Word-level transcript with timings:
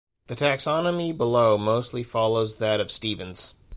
The 0.25 0.35
taxonomy 0.35 1.15
below 1.15 1.59
mostly 1.59 2.01
follows 2.01 2.55
that 2.55 2.79
of 2.79 2.89
Stevens. 2.89 3.53